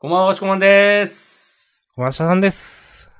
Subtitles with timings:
[0.00, 1.84] こんばんは、しこまんです。
[1.96, 3.10] 小林さんです。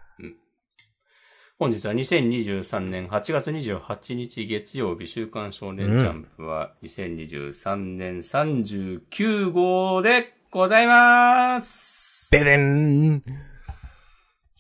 [1.58, 12.30] 本日は2023年8月28日月曜日、週刊少年ジャンプは2023年39号でございます。
[12.30, 13.24] ベレン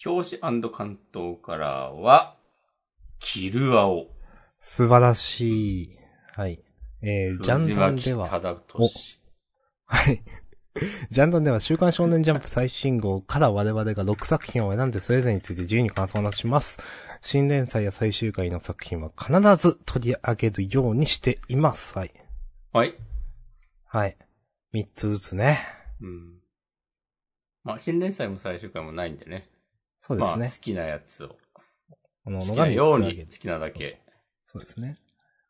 [0.04, 2.34] 表紙関東からは、
[3.20, 4.08] キルアオ。
[4.58, 5.98] 素晴らしい。
[6.34, 6.64] はい。
[7.00, 9.20] えー、ジャンダンでは、藤巻忠俊。
[9.86, 10.20] はい。
[11.10, 16.80] ジャンダンでは週刊少年ジャンプ最新号から我々が6作品を選んでそれぞれについて自由に感想を話します。
[17.20, 21.98] 新連載や最終回の作品は必ず取り上げるようにしています。
[21.98, 22.12] はい。
[22.72, 22.94] はい。
[23.86, 24.16] はい。
[24.74, 25.60] 3つずつね。
[26.00, 26.38] うん。
[27.64, 29.48] まあ、新連載も最終回もないんでね。
[29.50, 29.56] まあ、
[30.00, 30.46] そうですね。
[30.58, 31.36] 好きなやつを。
[32.24, 34.00] この好きなように好きなだけ。
[34.44, 34.98] そうですね。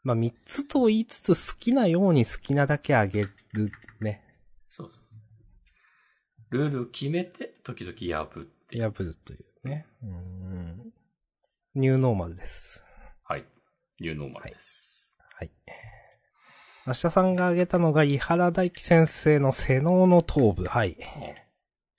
[0.05, 3.23] まあ3つと言いつつ好きなように好きなだけあげ
[3.53, 4.23] るね。
[6.51, 8.81] ルールを決めて、時々破って。
[8.81, 9.87] 破るというね。
[10.03, 10.93] うん。
[11.75, 12.83] ニューノーマルです。
[13.25, 13.45] はい。
[14.01, 15.15] ニューノーマルです。
[15.35, 15.51] はい。
[16.87, 20.65] 明日さんが挙げたのが、伊原大樹先生の瀬能の頭部。
[20.65, 20.97] はい。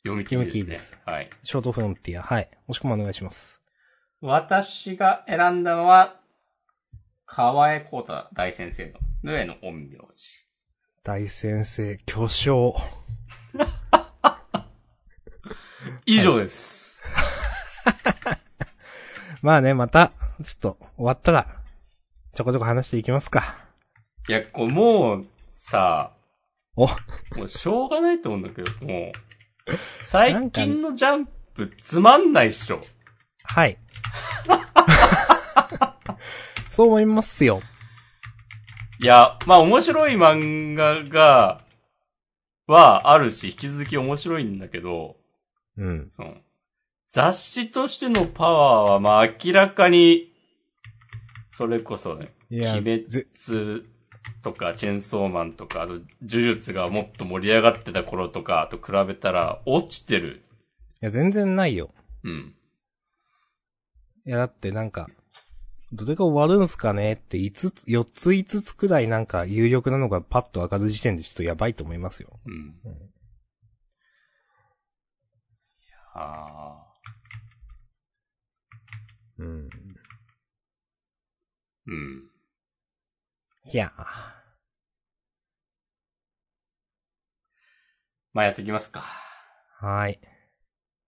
[0.04, 0.46] 読み切りですね。
[0.46, 1.30] 読み切りですはい。
[1.44, 2.24] ショートフロンティア。
[2.24, 2.50] はい。
[2.66, 3.62] もしくもお願いします。
[4.22, 6.20] 私が選んだのは、
[7.26, 10.46] 河江光太大先生の、ぬえの陰陽師。
[11.04, 12.76] 大先生、巨匠。
[16.12, 17.04] 以上です。
[19.44, 20.12] まあね、また、
[20.44, 21.46] ちょっと、終わったら、
[22.34, 23.56] ちょこちょこ話していきますか。
[24.28, 26.14] いや、こう、もう、さ、
[26.76, 29.12] お、もうしょうがないと思うんだけど、も
[29.68, 32.84] う、最近のジャンプつまんないっしょ。
[33.44, 33.78] はい。
[36.72, 37.62] そう思いますよ。
[39.00, 41.64] いや、まあ面白い漫画が、
[42.66, 45.19] はあるし、引き続き面白いんだけど、
[45.80, 46.12] うん。
[47.08, 50.34] 雑誌としてのパワーはまあ明らかに、
[51.58, 52.64] それこそね、鬼
[53.08, 53.86] ぜ滅
[54.44, 60.44] とかチェンソーマンとか、あと呪術がもっと盛り上がってた頃とかと比べたら落ちてる。
[61.02, 61.92] いや、全然ないよ。
[62.24, 62.54] うん。
[64.26, 65.10] いや、だってなんか、
[65.92, 72.40] どれが終わるんすかねって5つ、4つ5つくらいなんか有力なのがパッと上がる時点でちょっとやばいと思いますよ。
[72.46, 72.54] うん。
[72.86, 73.10] うん
[76.16, 79.70] いやーうん。
[81.88, 82.30] うん。
[83.72, 83.92] いや
[88.34, 89.04] まあやっていきますか。
[89.82, 90.20] ーはーい。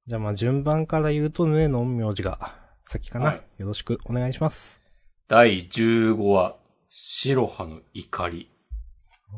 [0.08, 4.82] じゃあまあ順番から言うと、ヌエの陰陽師が先かな、はいよろしくお願いします。
[5.28, 6.58] 第15話、
[6.90, 8.52] 白羽の怒り。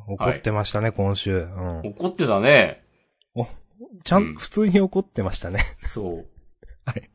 [0.08, 1.38] 怒ってましたね、今週。
[1.38, 1.80] うん。
[1.88, 2.84] 怒ってたね。
[4.04, 5.64] ちゃん、うん普通に怒ってましたね。
[5.82, 6.26] そう。
[6.86, 7.10] はい。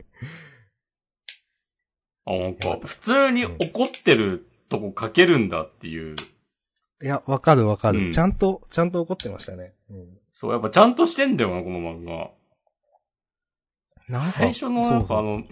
[2.27, 6.17] あ、なんか、普通に怒ってるとこ書けるんだっていう。
[7.03, 9.75] いや、わかるわかる、うんちゃんと、ちゃんと怒ってましたね。
[9.91, 10.19] うん。
[10.34, 12.31] そう、やっぱちゃんとしてんだよな、この漫画。
[14.09, 15.45] なんか、最初の、そうんかあの、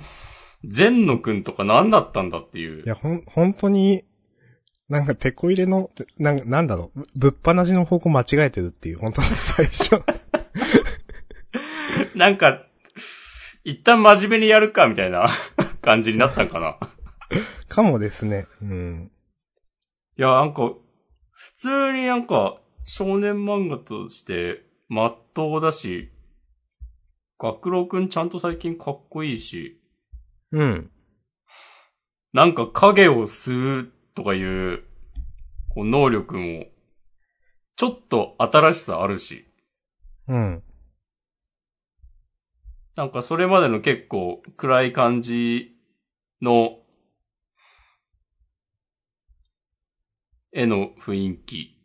[0.64, 2.82] 善野くんとか何だったんだっていう。
[2.82, 4.04] いや、ほん、本当に、
[4.88, 10.02] なんか、手こ入れの、なん、なんだろう、ぶぶっ放しの方向間違えてるっていう、本当に最初。
[12.16, 12.64] なんか、
[13.62, 15.28] 一旦真面目にやるか、みたいな
[15.82, 16.78] 感じになったんかな。
[17.68, 18.46] かもですね。
[18.62, 19.12] うん。
[20.16, 20.72] いや、なんか、
[21.30, 26.10] 普通になんか、少年漫画として、まっとうだし、
[27.38, 29.78] 学郎くんちゃんと最近かっこいいし、
[30.52, 30.90] うん。
[32.32, 34.84] なんか影を吸うとかいう、
[35.68, 36.64] こう能力も、
[37.76, 39.46] ちょっと新しさあるし、
[40.28, 40.62] うん。
[42.96, 45.76] なんかそれまでの結構暗い感じ
[46.40, 46.78] の、
[50.50, 51.78] 絵の雰囲気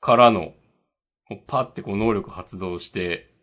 [0.00, 0.52] からの、
[1.46, 3.34] パってこう能力発動して、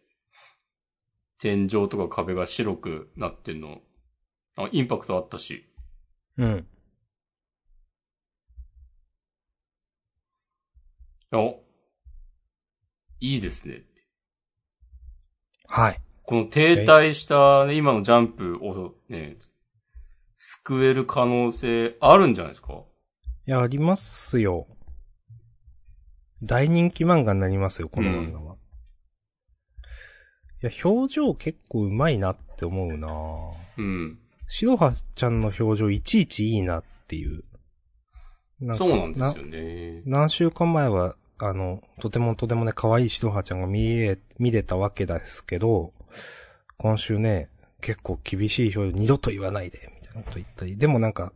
[1.39, 3.81] 天井とか壁が白くなってんの、
[4.55, 5.65] あインパクトあったし、
[6.37, 6.67] うん。
[11.31, 11.37] あ、
[13.19, 13.83] いいですね。
[15.67, 15.99] はい。
[16.27, 19.37] この停滞した、ね、今のジャンプをね、
[20.37, 22.83] 救える可能性あるんじゃないですか？
[23.47, 24.67] いや、ありますよ。
[26.43, 28.55] 大人気漫画になりますよ、この漫画は。
[30.63, 33.07] いや、表情結構うまいなって思うな
[33.77, 34.19] うん。
[34.47, 37.43] 白羽ちゃんの表情いちいちいいなっていう。
[38.59, 40.01] なそうなんですよね。
[40.05, 45.93] 何週間前はあの、とてもとてもね、可愛いシドハちゃんが見え、見れたわけですけど、
[46.77, 47.49] 今週ね、
[47.81, 51.33] 結構厳しい表現、二度と言わないで、みたいなこと言ったり、でもなんか、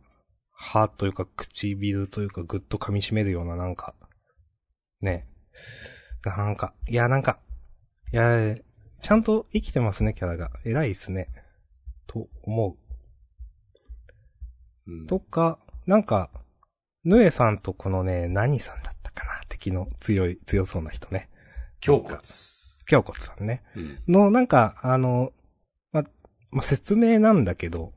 [0.52, 3.94] 歯というか唇というかぐっと噛み締めるようななんか、
[5.00, 5.26] ね。
[6.24, 7.40] なんか、いやなんか、
[8.12, 8.56] いや、
[9.02, 10.50] ちゃんと生きてますね、キャラが。
[10.64, 11.28] 偉いっすね。
[12.06, 12.76] と思
[14.86, 15.06] うんう。
[15.06, 16.30] とか、なんか、
[17.04, 21.30] ヌエさんとこのね、何さんだったかな敵の強い、強そうな人ね。
[21.86, 22.18] 胸骨。
[22.90, 23.62] 京子さんね。
[23.76, 23.98] うん。
[24.08, 25.32] の、なんか、あの、
[25.92, 26.02] ま、
[26.50, 27.92] ま、説明なんだけど、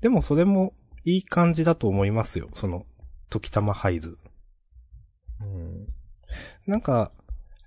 [0.00, 0.72] でもそれも
[1.04, 2.48] いい感じだと思いますよ。
[2.54, 2.86] その、
[3.28, 4.18] 時たま入る。
[5.42, 5.86] うん。
[6.66, 7.12] なんか、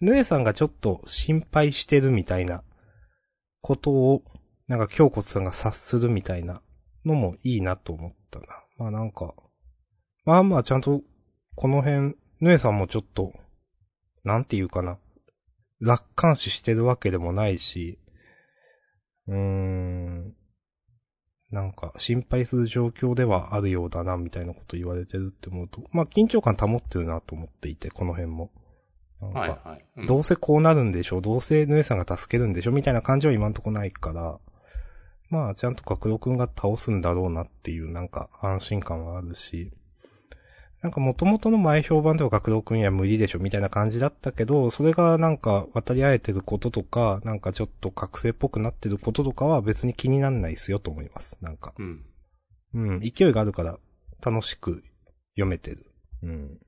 [0.02, 2.64] ヌエさんがちょっと心配してるみたいな
[3.62, 4.24] ことを、
[4.68, 6.64] なんか京子さんが察するみたいな
[7.06, 8.48] のもいいなと思ったな。
[8.78, 9.36] まあなんか、
[10.25, 11.02] まあまあちゃんと、
[11.56, 13.31] この辺、ヌエさんもちょっと、
[14.24, 14.98] なんていうかな。
[15.84, 18.00] 楽観視してるわけでもないし、
[19.28, 20.36] うーん、
[21.52, 28.52] なんか心配する状況ではあるようだな、みたいなこと言われてるって思うと、まあ緊張感保ってるなと思っていて、この辺も。
[29.22, 29.86] なんか、はいはい。
[29.98, 34.40] うんどうせこうなるんでしょう、どうせヌエさんが助けるんでしょみたいな感じは今んとこないから、
[35.30, 39.72] まあちゃんと角郎くんが倒すんだろうなっていうなんか安心感はあるし、
[40.84, 51.38] なんか元々の前評判では角郎くんには無理でしょみたいな感じだったけど、それがなんか渡り合えてることとか、なんかちょっと覚醒っぽくなってることとかは別に気になんないっすよと思います。
[51.42, 51.74] なんか。
[51.80, 52.06] うん。
[52.74, 53.80] うん、勢いがあるから
[54.22, 54.84] 楽しく
[55.36, 55.86] 読めてる。
[56.22, 56.60] うん。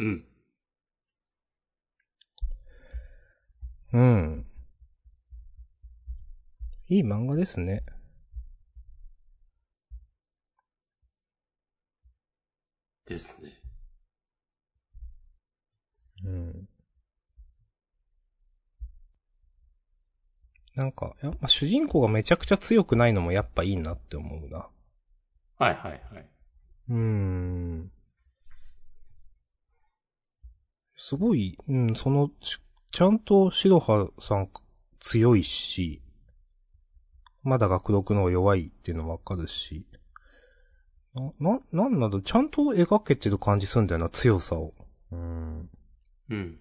[0.00, 0.24] うん。
[3.92, 4.46] うん。
[6.88, 7.84] いい漫画ですね。
[13.06, 13.52] ですね。
[16.24, 16.68] うん。
[20.74, 24.66] なんか、いや、まあ、主人公がめちゃくちゃ強くないのもやっぱいいなって思うな。
[25.58, 26.28] はいはいはい。
[26.88, 27.92] うーん。
[30.96, 32.58] すごい、うん、その、し
[32.90, 34.48] ちゃんと白羽さん
[35.00, 36.00] 強いし、
[37.42, 39.86] まだ学録の方が弱いっていうのもわかるし、
[41.14, 44.74] な、な、なんなど、ちゃんと描けてる感じすんだよな、強さを。
[45.12, 45.70] うん。
[46.30, 46.58] うん。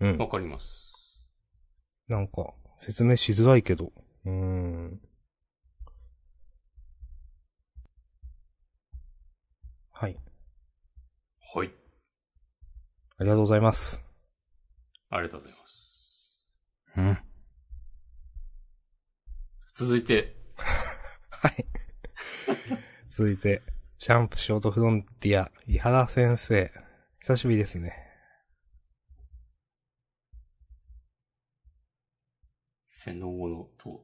[0.00, 0.28] うんわ。
[0.28, 1.20] かります。
[2.08, 3.92] なんか、説明しづらいけど。
[4.24, 5.00] うーん。
[9.92, 10.18] はい。
[11.54, 11.70] はい。
[13.18, 14.02] ありがとうございます。
[15.08, 16.48] ありがとうございます。
[16.96, 17.25] うん。
[19.78, 20.34] 続いて、
[21.28, 21.66] はい。
[23.10, 23.62] 続いて、
[23.98, 26.72] ジャンプショートフロンティア、伊原先生。
[27.20, 27.92] 久しぶりですね。
[32.88, 34.02] 背の後のトープ。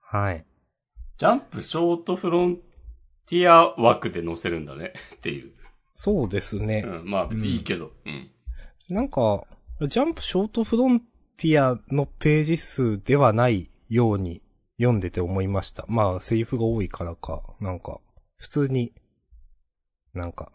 [0.00, 0.46] はい。
[1.18, 2.56] ジャンプショートフロン
[3.26, 4.94] ティア枠で載せるんだね。
[5.16, 5.52] っていう。
[5.92, 6.84] そうですね。
[6.86, 7.10] うん。
[7.10, 7.92] まあ別にいいけど。
[8.06, 8.30] うん。
[8.88, 9.46] なんか、
[9.82, 11.00] ジャンプショートフロン
[11.36, 14.42] ティアのページ数ではないように
[14.80, 15.84] 読んでて思いました。
[15.88, 18.00] まあ、セリフが多いからか、なんか、
[18.38, 18.94] 普通に、
[20.14, 20.50] なんか、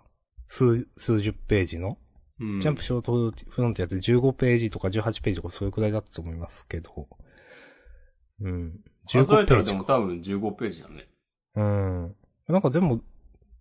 [0.47, 1.99] 数、数十ページの、
[2.39, 2.59] うん。
[2.59, 7.07] ジャンプショートフロンティアって15ページとか18ページとかそれくらいだったと思いますけど、
[8.41, 8.79] うん。
[9.07, 9.71] 15数えたらページか。
[9.71, 11.07] でも多分15ページだね。
[11.55, 12.15] うん。
[12.47, 13.01] なんかでも、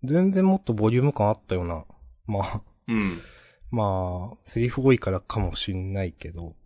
[0.02, 1.84] 全然もっとボリューム感あったような。
[2.26, 3.18] まあ、うん。
[3.70, 6.56] まあ、セリフ多いからかもしんないけど。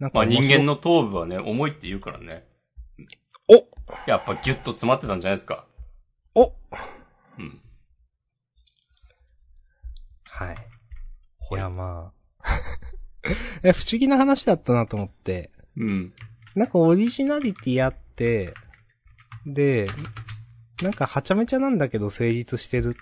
[0.00, 2.44] なんまあ人間の頭部はね、重いって言うからね。
[3.48, 3.66] お
[4.06, 5.66] やっぱギュッと詰まってたんじゃないですか。
[6.34, 7.60] おうん。
[10.24, 10.56] はい。
[11.52, 12.48] いや、まあ。
[13.62, 15.50] え、不思議な話だったなと思って。
[15.76, 16.14] うん。
[16.54, 18.54] なんかオリジナリティあって、
[19.44, 19.86] で、
[20.82, 22.96] なんかはちゃめちゃなんだけど成立してる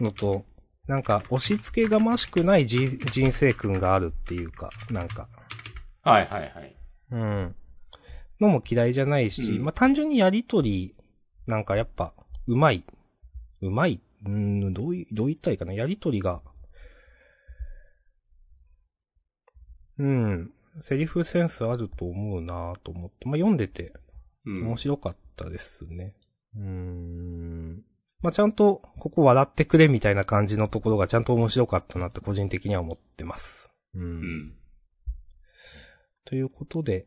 [0.00, 0.44] のと、
[0.86, 5.28] なんか押し付けがましくないじ人生訓があるっていうか、なんか、
[6.10, 6.76] はいはいはい。
[7.10, 7.54] うん。
[8.40, 10.94] のも嫌いじゃないし、うんまあ単純にやりとり、
[11.46, 12.12] なんかやっぱ、
[12.46, 12.84] うまい。
[13.60, 14.00] うまい？
[14.24, 15.72] うーん、どうい、どう言ったらいいかな？
[15.72, 16.42] やりとりが、
[19.98, 20.52] うん。
[20.80, 23.94] セリフセンスあると思うなと思って、まあ読んでて
[24.44, 24.76] うん面。
[24.76, 26.14] 白かったですね。
[26.54, 27.82] うーん。
[28.20, 33.70] まあちゃんと、ここ笑ってくれみたいな感じのところがちゃんと面白かったなって個人的には思ってます。
[33.94, 34.54] うんうん。
[36.26, 37.06] ということで、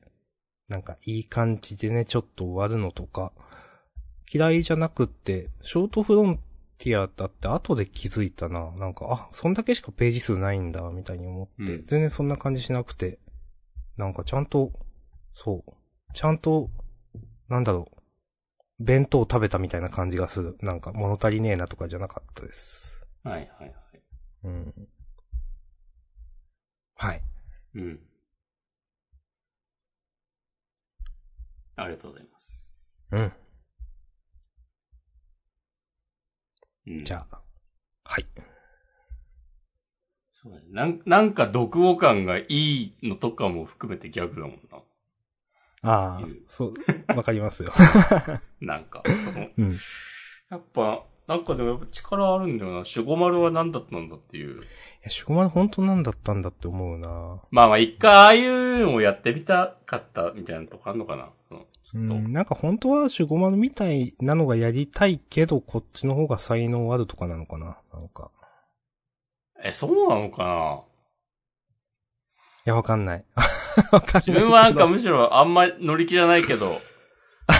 [0.70, 3.34] なんかいい感じでね、ちょっと終わるのとか、
[4.32, 6.40] 嫌いじゃなくって、ショートフロン
[6.78, 8.72] ティアだって後で気づいたな。
[8.78, 13.20] なんか、あ、そんだけしかページ数ないんだ、みたいに思って、うん全然そんな感じしなくて、
[13.98, 14.72] なんかちゃんと、
[15.34, 15.74] そう、
[16.14, 16.70] ちゃんと、
[17.50, 20.58] なんだろう、弁当食べたみたいな感じがする。
[20.62, 23.02] なんか物足りねえなとかじゃなかったです。
[23.24, 23.72] はいはいはい。
[24.46, 24.74] うん。
[26.96, 27.22] はい。
[27.76, 28.00] うん。
[31.84, 32.82] ありがとうございます。
[33.12, 33.34] うん。
[36.88, 37.42] うん、じゃあ、
[38.04, 38.26] はい。
[40.42, 40.66] そうだね。
[40.72, 44.80] なんなんか読後感がいいのとかも含めてギャグだもんな。
[45.82, 46.74] ああうん、そう、
[47.16, 47.72] わかりますよ。
[48.60, 49.78] なんか、そのうん。
[50.50, 52.78] やっぱ、なんかでもやっぱ力あるんだよな。
[52.78, 54.62] 守護丸は何だったんだっていう。
[54.62, 54.66] い
[55.04, 61.30] や、シュゴマル本当なんだったんだって思うなまあまあ一回ああいうのをやってみたかったみたいなとこあるのかな。
[61.94, 68.32] うん、なんか本当はシュゴマルみたいなのがやりたいけど、こっちの方が才能あるとかなのかななんか。
[69.64, 70.82] え、そうなのかな？
[72.66, 73.26] いや、わかんない。
[73.92, 74.40] わかんないけ自ど。
[74.40, 76.82] 分はなんかむしろあんま乗り気じゃないけど、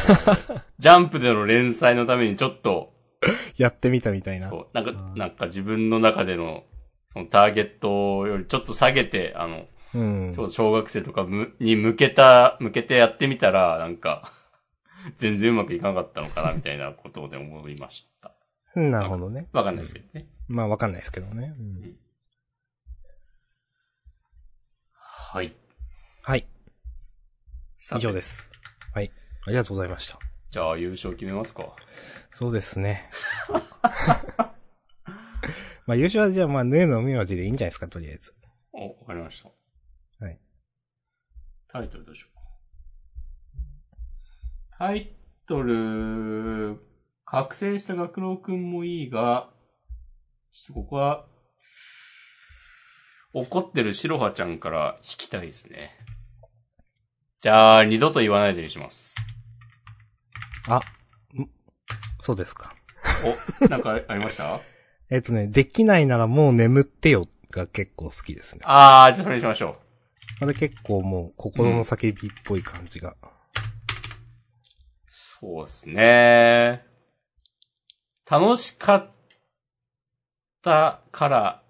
[0.80, 2.98] ジャンプでの連載のためにちょっと、
[3.58, 4.50] やってみたみたいな。
[4.50, 6.66] そう、なんか、うんなんか自分の中での、
[7.12, 10.50] そのターゲットよりちょっと下げて、あの、うん。
[10.50, 14.34] 小学生とかむに向けた、向けてやってみたら、なんか、
[15.16, 18.34] 全然うまくいかなかったのかな、みたいなことで思いました。
[18.76, 19.48] なるほどね。
[19.52, 20.28] わかんないですけどね。
[20.48, 21.56] まあわかんないですけどね。
[21.58, 21.96] うん
[25.32, 25.56] はい。
[26.24, 26.48] はい。
[27.78, 28.50] さて以上です。
[28.94, 29.12] はい。
[29.46, 30.29] ありがとうございました。
[30.52, 31.76] じゃあ優勝決めますか。
[32.32, 33.10] そうですね。
[35.86, 38.34] まあ優勝はじゃあまあ、ヌーの名字でいいんじゃないですか、とりあえず。
[38.74, 39.50] お、わかりました。
[40.26, 40.40] はい。
[41.68, 42.42] タイトルどうしようか。
[44.78, 45.16] タイ
[45.48, 46.80] トル、
[47.26, 49.50] 覚醒した学郎くんもいいが、
[50.52, 51.28] ちょっとここは、
[53.34, 55.92] 怒ってる白羽ちゃんから引きたいですね。
[57.42, 59.16] じゃあ、二度と言わないでにします。
[60.68, 61.50] あ、ん？
[62.20, 62.74] そうですか。
[63.62, 64.60] お、なんかありました？
[65.10, 68.62] えっとね、できないならもう眠ってよが結構好きですね。
[68.66, 69.78] あー、じゃあそれにしましょ
[70.38, 70.40] う。
[70.42, 73.16] これ結構もう心の叫びっぽい感じが。
[75.08, 76.86] そうですね。
[78.30, 79.10] 楽しかっ
[80.62, 81.64] たから、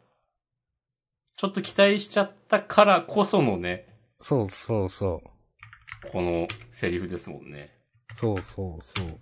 [1.38, 3.88] ちょっと期待しちゃったからこそのね、
[4.20, 5.22] そうそうそ
[6.06, 6.10] う。
[6.12, 7.79] このセリフですもんね。
[8.20, 9.20] そうそうそう。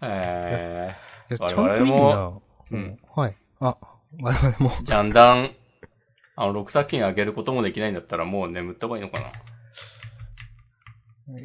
[0.00, 0.94] え
[1.30, 2.98] いや、ちゃ我々んううんん。
[3.16, 3.36] はい。
[3.58, 3.76] あ、
[4.20, 4.70] 我々も。
[4.70, 5.50] ー、ジャンダン、
[6.36, 9.32] あの、6作品あげることもできないんだったらもう眠った方がいいのか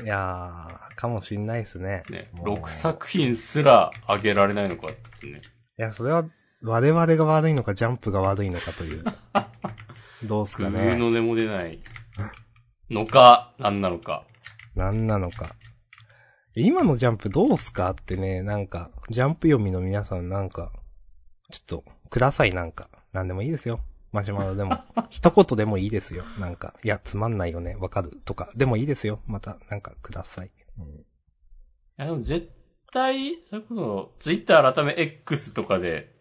[0.04, 2.04] いやー、かもしんないですね。
[2.12, 2.18] な。
[2.18, 2.30] ね。
[2.34, 5.42] もう6作品すらあげられないのかってね。
[5.80, 6.24] いや、それは、
[6.62, 9.04] 我々が悪いのか、ジャンプが悪いのかという。
[10.22, 10.96] どうすかね。
[10.98, 11.80] の音も出ない
[12.90, 14.26] のか、なんなのか。
[14.76, 15.56] 何なのか。
[16.56, 20.72] 今のジャンプどうすかってね、なんか、ジャンプ読みの皆さんなんか、
[21.52, 22.90] ちょっと、くださいなんか。
[23.14, 23.82] なんでもいいですよ。
[24.12, 24.80] マシュマロでも。
[25.10, 26.24] 一言でもいいですよ。
[26.40, 27.76] なんか、いや、つまんないよね。
[27.76, 28.22] わかる。
[28.26, 28.50] とか。
[28.56, 29.22] でもいいですよ。
[29.28, 30.52] また、なんか、ください。
[30.78, 32.52] うんいや、でも絶
[32.94, 36.16] 対、それこそ、ツイッター改め X とかで、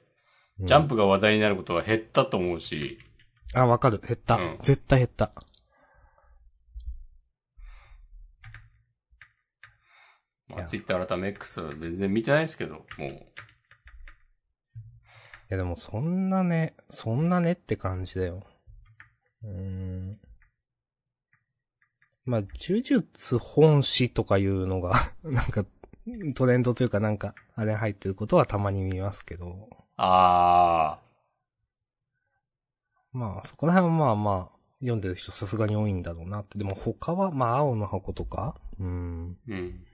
[0.60, 2.98] ジャンプが話題になることは減ったと思うし、
[3.54, 3.98] あ、わかる。
[3.98, 4.36] 減った。
[4.36, 5.32] うん絶対減った。
[10.48, 13.14] まあ、やツイッター改め X は全然見てないですけど、もう、い
[15.48, 18.42] やでもそんなね、そんなねって感じだよ。
[19.42, 20.18] うーん。
[22.24, 25.64] まあ、呪術本誌とかいうのが、 なんか、
[26.34, 29.68] トレンドというかなんか、あれ入ってることはたまに見ますけど。
[29.96, 31.00] あ
[33.12, 36.58] まあ、そこら辺はまあまあ、読んでる人さすがに多いんだろうなって。
[36.58, 38.60] でも他は、まあ、青の箱とか？
[38.78, 39.38] うん。
[39.48, 39.85] ー、うん。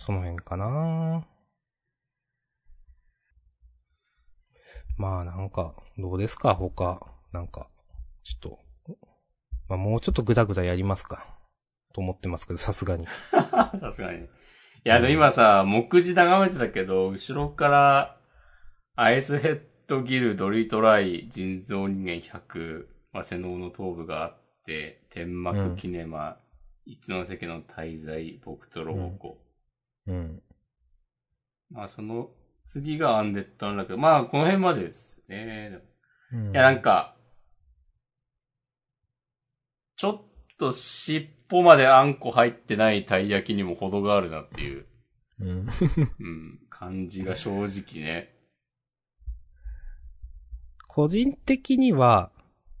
[0.00, 1.26] その辺かな
[4.96, 6.98] まあなんか、どうですか他。
[7.34, 7.68] なんか、
[8.24, 8.58] ちょっと、
[9.68, 11.36] まあもうちょっとグダグダやりますか。
[11.92, 13.06] と思ってますけど、さすがに。
[13.78, 14.20] さすがに。
[14.20, 14.28] い
[14.84, 18.20] や、でも今さ、目次眺めてたけど、後ろから、
[18.96, 26.40] アイスヘッドギル、ドリトライ、人造人間100、マセノウの頭部があって、天幕キネマ、
[26.86, 29.49] 一ノ関の滞在、僕とロボコ。
[30.06, 30.42] うん。
[31.70, 32.30] まあ、その
[32.66, 35.82] 次がアンデッドなんだけど、まあ、この辺までですね。
[36.32, 37.16] うんいや、なんか、
[39.96, 40.22] ちょっ
[40.56, 44.86] と失ぽまであんこ入ってないたい焼きにも程があるなっていう、
[45.40, 45.48] うん。
[45.48, 45.52] う
[46.28, 48.32] ん、感じが正直ね。
[50.86, 52.30] 個人的には、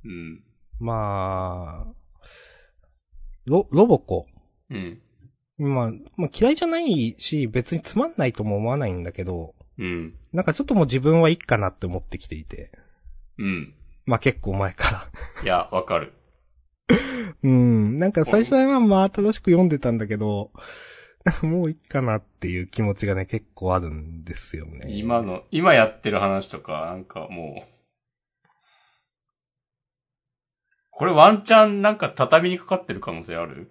[0.04, 0.44] うん。
[0.78, 1.92] まあ、
[3.44, 4.26] ロ、ロボコ。
[4.70, 5.02] うん。
[5.60, 10.14] まあ、まあ嫌いじゃないし、別につまんないとも思わないんだけど、うん。
[10.32, 12.72] なんかちょっともう自分はいいかなって思ってきていて。
[13.38, 13.74] うん。
[14.06, 15.10] まあ結構前か
[15.42, 16.12] いや、わかる。
[16.88, 16.96] ら。
[17.42, 17.98] うん。
[17.98, 20.50] なんか最初はまあ正しく読んでたんだけど、
[21.42, 24.86] もういいかなっていう気持ちがね、結構あるんですよね。
[24.88, 27.70] 今の、今やってる話とか、なんかもう、
[30.90, 33.70] これワンチャンなんか畳にかかってる可能性ある？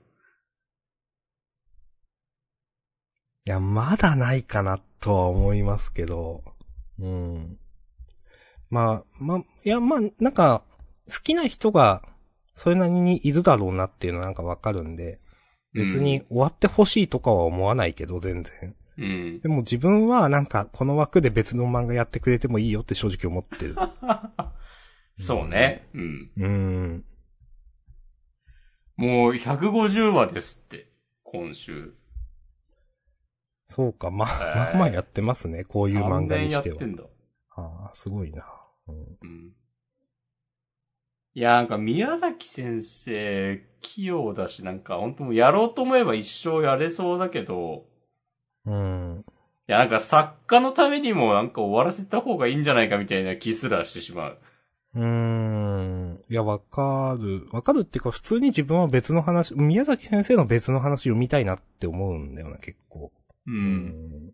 [3.45, 6.43] いや、まだないかなとは思いますけど、
[6.99, 7.57] うん。
[8.69, 10.63] まあ、まあ、いや、まあ、なんか、
[11.09, 12.03] 好きな人が、
[12.55, 15.19] それなりにいるだろうなっていうのはなんかわかるんで、
[15.73, 18.75] 別に終わってほしいとかは思わないけど、全然。
[18.97, 19.39] うん。
[19.39, 23.75] でも自分はなんか、この枠で別の漫画やってくれてもいいよって正直思ってる。
[25.17, 25.87] そうね。
[25.93, 26.31] うん。
[26.37, 27.05] うん。
[28.97, 30.91] もう150話ですって、
[31.23, 31.93] 今週。
[33.69, 36.85] そうか、まあ、まあまあやってますね、こういう漫画にしては3年やって。
[36.85, 37.03] んだ。
[37.55, 38.45] ああ、すごいな。
[38.87, 39.53] うんうん。
[41.35, 47.85] いや、なんか宮崎先生、器用だし、なんか本当もうやろうと思えば一生やれそうだけど、
[48.65, 49.25] うん。
[49.67, 54.37] いや、なんか作家のためにもなんか終わらせた方がいいんじゃないかみたいな気すらしてしまう。
[54.95, 56.21] うーん。
[56.29, 57.47] いや、わかる。
[57.51, 63.11] わかるっていうか、普通に自分は別の話、宮崎先生の別の話読みたいなって思うんだよな、結構。
[63.47, 63.51] う。。
[63.51, 64.31] うん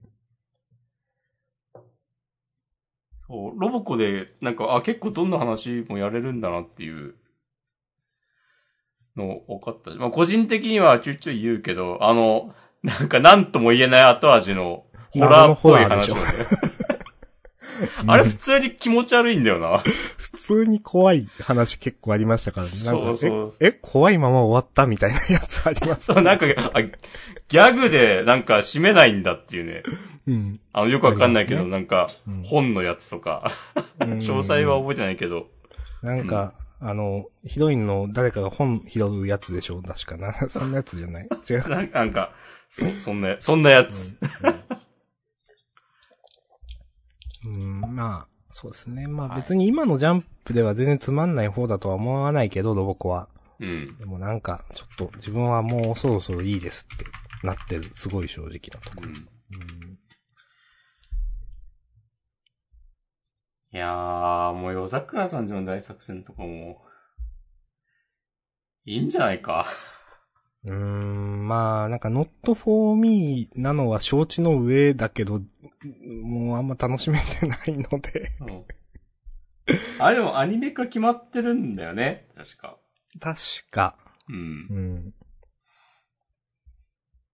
[3.27, 7.15] そう、ロボコで、なんか、あ、結構どんな話もやれるんだなっていう
[9.15, 9.91] の分かった。
[9.95, 16.21] まあ、個人的にはちょいちょい言うけど、あの、なんか何とも言えない後味のホラーっぽい話をね。
[18.07, 19.79] あれ普通に気持ち悪いんだよな。
[20.17, 22.73] 普通に怖い話結構ありましたからね。
[22.73, 26.05] そうそうえ、え、怖いまま終わったみたいなやつあります。
[26.13, 29.83] そう、なんか、あギャグでなんか締めないんだっていうね。
[30.27, 30.59] うん。
[30.73, 33.51] あの、よくわかんないけど、ありなんかうん、本のやつとか、
[33.99, 35.47] 詳細は覚えてないけど、
[36.01, 40.33] なんか、あの、ヒロインの誰かが本拾うやつでしょ確かな。
[40.49, 41.27] そんなやつじゃない？
[41.49, 41.69] 違う。
[41.69, 42.31] なんか、なんか
[42.69, 44.17] そ、そんな、そんなやつ。
[44.43, 44.55] うん、
[47.49, 49.07] まあ、そうですね。
[49.07, 53.27] まあ別に今のジャンプでは全然つまんない方だとは思わないけど、ロボコは。
[53.59, 53.97] うん。
[53.97, 57.05] でもなんか、ちょっと自分はもうそろそろいいですって
[57.45, 57.89] なってる。
[57.93, 59.09] すごい正直なところ。
[59.09, 59.15] うん。
[59.15, 59.99] うん
[63.75, 66.81] いやー、もう夜桜さんちの大作戦とかも、
[68.85, 69.65] いいんじゃないか。
[70.63, 75.41] うーん、まあ、なんか、not for me なのは承知の上だけど、
[76.21, 78.31] もうあんま楽しめてないので。
[78.41, 78.65] うん。
[79.99, 82.27] あれでもアニメ化決まってるんだよね。
[82.35, 82.77] 確か。
[83.19, 83.39] 確
[83.71, 83.97] か。
[84.29, 84.81] うんう。
[84.81, 85.13] ん。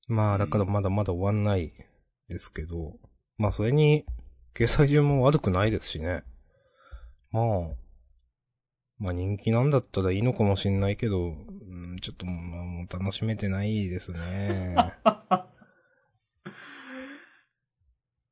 [0.08, 1.74] まあ、だからまだまだ終わんない
[2.28, 2.94] ですけど、
[3.38, 4.06] まあ、それに、
[4.54, 6.24] 掲載順も悪くないですしね。
[7.32, 7.46] まあ、
[9.00, 14.76] まあ人気なんだったらいいのかもしんないけど、うん、ちょっともう楽しめてないですね。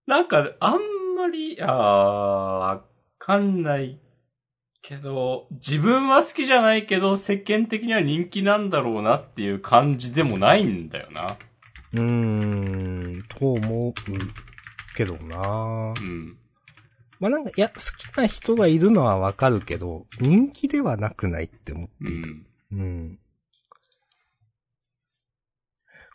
[0.10, 0.80] なんか、あん
[1.15, 2.84] まり、あー、わ
[3.19, 4.00] かんない
[4.82, 11.38] けど、自分は好きじゃないけど、世間的には人気なんだろうなっていう感じでもないんだよな。
[11.93, 13.93] うーん、と思う
[14.95, 16.38] けどなうん。
[17.19, 22.45] まあなんか、いや、好きな人がいるのはわかるけど、人気ではなくないって思っている。
[22.72, 22.80] うん。
[22.80, 23.19] うん。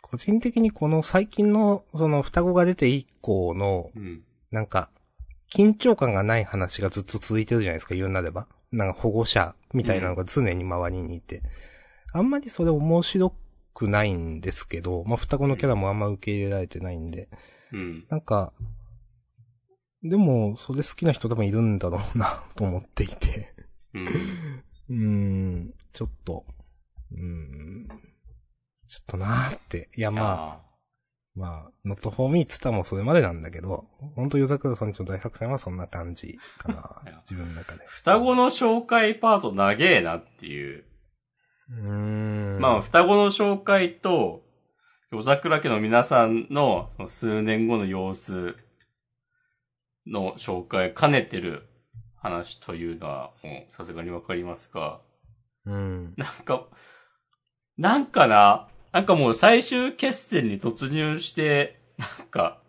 [0.05, 4.23] 個人的にこの最近の、その双子が出て以降の、うん。
[4.51, 4.91] なんか、
[5.51, 8.47] 緊張感がない話がずっと続いてるじゃないですか、言うなれば。
[8.71, 11.41] なんか保護者みたいなのが常に周りにいて。
[12.13, 13.33] あんまりそれ面白
[13.73, 17.27] くないんですけど、まあ双子のキャラもあんま受け入れられてないんで。
[17.71, 18.05] うん。
[18.07, 18.53] なんか、
[20.03, 23.55] でも、それ好きな人多分いるんだろうな、と思っていて。
[23.95, 24.05] うん。
[24.05, 26.45] うーん、ちょっと、
[27.11, 27.87] うーん、
[28.87, 29.89] ちょっとなーって。
[29.95, 30.65] いや、まあ、あ。
[31.35, 37.01] まあ、ノットフォーミーっつったらもうそれまでなんだけど、ほんと、夜桜さんちの大作戦はそんな感じかな。
[37.29, 37.85] 自分の中で。
[37.87, 40.85] 双子の紹介パート長えなっていう。
[41.71, 42.59] うーん。
[42.59, 44.43] まあ、双子の紹介と、
[45.11, 48.55] 夜桜家の皆さんの数年後の様子
[50.07, 51.67] の紹介兼ねてる
[52.17, 55.01] 話というのは、もうさすがにわかりますが、
[55.65, 56.13] うん。
[56.15, 56.67] なんか、
[57.77, 62.61] なんかな、なんかもう最終決戦に突入して、なんか、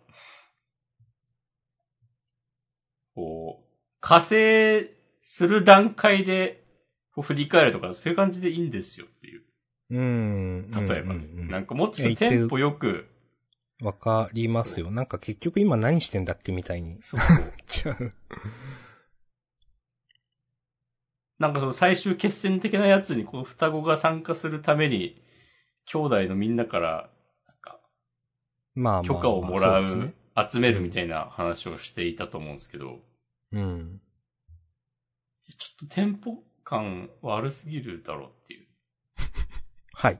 [3.15, 3.65] こう、
[4.01, 6.65] 加勢する段階で、
[7.15, 9.43] こう振り返るとか、そういう感じでいいんですよっていう。
[9.89, 10.69] うん。
[10.69, 11.27] 例えばね。
[11.27, 13.07] うんうんうんなんかもっといや言ってるテンポよく、
[13.81, 14.91] わかりますよ。
[14.91, 17.01] なんか結局今何してんだっけみたいに。
[17.03, 17.53] そうそう。
[17.67, 18.13] ちゃう。
[21.39, 25.25] なんかその最終決戦的なやつに、こう、双子が参加するために、
[25.87, 27.09] 兄弟のみんなから、
[27.47, 27.79] なんか、
[28.75, 29.03] まあまあまあ。
[29.03, 30.13] 許可をもらう、そうですね。
[30.51, 32.99] 集めるみたいな話をしていたと思うんですけど、
[33.53, 34.01] うん。
[35.57, 38.67] ちょっとテンポ感悪すぎるだろうっていう。
[39.95, 40.19] はい。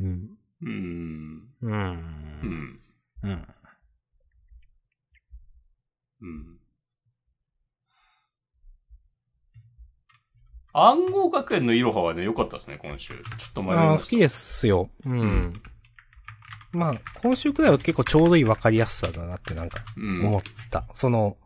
[0.00, 0.38] うん。
[0.62, 1.48] うーん。
[1.60, 1.66] う。
[1.66, 2.80] うんん。
[3.22, 3.46] うん。
[6.20, 6.55] うん。
[10.78, 13.14] 暗号学園のイロハはね、良かったですね、今週。
[13.14, 14.04] ちょっと迷いああ、ました。
[14.04, 14.90] 好きですよ。
[15.06, 15.20] うん。
[15.20, 15.62] ん
[16.72, 20.26] まあ、今週くらいは結構ちょうどいい分かりやすさだなってなんかうん。
[20.26, 20.86] 思った。
[20.92, 21.38] その、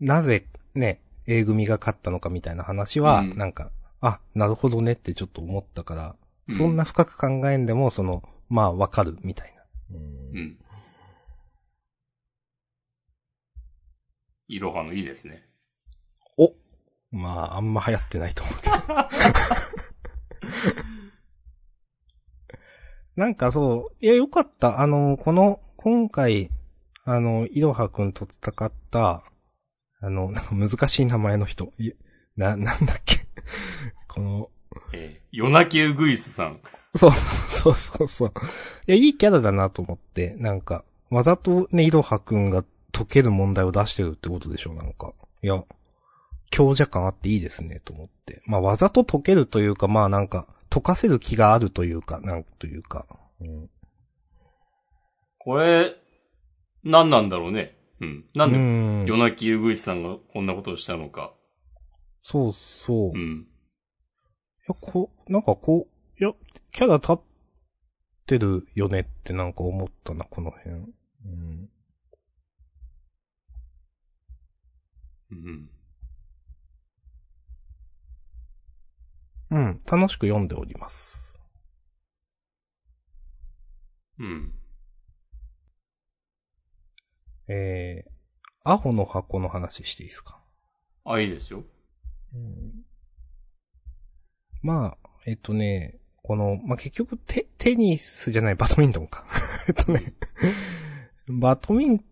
[0.00, 6.16] なぜね、A 組が勝ったのかみたいな話は、うんなんか、あ、なるほどねってちょっと思ったから、
[6.48, 9.96] うそんな深く考えんでも、その、まあ、わかるみたいな。
[9.96, 10.58] うん。
[14.48, 15.46] イロハのいいですね。
[17.12, 18.76] おまあ、あんま流行ってないと思うけど。
[23.16, 24.80] なんかそう、いや、よかった。
[24.80, 26.50] あの、この、今回、
[27.04, 29.24] あの、いろはくんと戦った、
[30.00, 31.72] あの、なんか難しい名前の人。
[31.78, 31.90] い
[32.36, 33.26] な、なんだっけ。
[34.08, 34.50] この、
[34.92, 36.60] えー、夜泣きウグイスさん。
[36.94, 38.32] そう、そうそうそう。
[38.86, 45.12] いや、いいキャラだなと思って、なんか、わざとね、いろはくんが解ける問題を出してるってことでしょ、なんか。
[45.42, 45.62] いや、
[46.52, 48.42] 強者感あっていいですね、と思って。
[48.46, 53.06] まあ、わざと解けるというか、まあなんか、解かせる気があるというか、なんというか。
[53.40, 53.70] うん。
[55.38, 55.96] これ、
[56.84, 57.76] 何なんだろうね。
[58.00, 58.24] うん。
[58.34, 61.34] なんで、うん夜泣きウグイスさんがこんなことをしたのか。
[62.20, 63.18] そうそう。
[63.18, 63.46] いうん。
[64.68, 66.32] や、こう、なんかこう、いや、
[66.70, 67.20] キャラ立っ
[68.26, 70.74] てるよねってなんか思ったな、この辺。
[70.74, 71.68] うん。
[75.30, 75.70] うん。
[79.52, 81.38] うん、楽しく読んでおります。
[84.18, 84.54] うん。
[87.48, 88.10] えー、
[88.64, 90.40] アホの箱の話していいですか？
[91.04, 91.64] あ、いいですよ。
[94.62, 99.26] まあ、えっとね、この、まあ、結局テ、テニスじゃない、バドミントンか。
[99.68, 100.14] えっとね、
[101.28, 102.04] バドミン、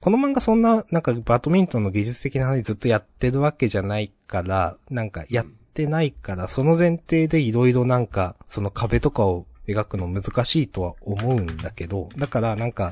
[0.00, 12.90] この漫画そんな、なんかバドミントンの技術的な話ずっとやってるわけじゃないから、なんかやってないから、その前提でいろいろなんか、その壁とかを描くの難しいとは思うんだけど、だからなんか、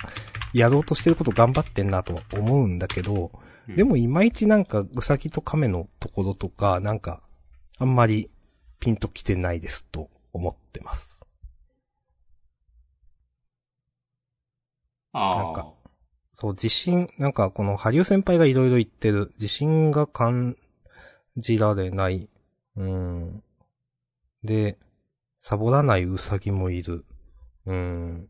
[0.52, 3.30] やろうとしてること頑張ってんなとは思うんだけど、
[3.68, 7.22] うんでもいまいちなんか、うさぎと亀のところとか、なんか、
[7.78, 8.28] あんまり
[8.80, 11.20] ピンときてないですと思ってます。
[15.12, 15.44] ああ。
[15.44, 15.72] なんか
[16.34, 20.56] そう、自信、なんかこの、ハリュー先輩がいろいろ言ってる、自信が感
[21.36, 22.28] じられない。
[22.80, 23.42] うん。
[24.42, 24.78] で、
[25.36, 27.04] サボらないウサギもいる。
[27.66, 28.28] うん。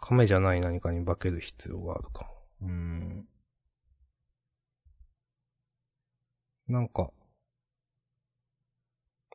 [0.00, 2.68] 亀じゃない何かに化ける必要があるかも。
[2.68, 3.28] うん。
[6.66, 7.10] なんか、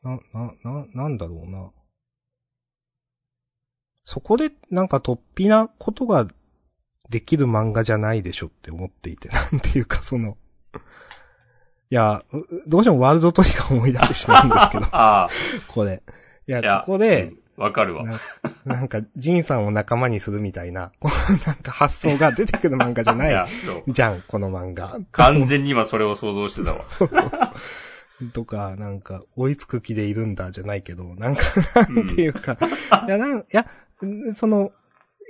[0.01, 1.71] な、な、な、なんだろうな。
[4.03, 6.27] そこで、なんか突飛なことが
[7.09, 10.37] できる漫画じゃないでしょって思っていて、なんていうかその、
[11.91, 15.29] いや、うどうしてもワールドトリガー思い出してしまうんですけど、 ああ。
[15.67, 16.03] これ。
[16.47, 18.05] いや、いやここで、うんわかるわ。
[18.05, 18.19] な
[18.63, 23.83] なんか、ジンさんを仲間にするみたいな、 このなんか発想が出てくる漫画じゃいなや、いそう。
[23.85, 24.97] じゃん、この漫画。
[25.11, 26.85] 完全に今それを想像してたわ。
[28.31, 31.41] とか、なんか、追いつく気でいるんだ、じゃないけど、なんか、
[31.89, 32.57] うなんていうか、
[33.05, 33.65] いや、なん、いや、
[34.05, 34.71] んその、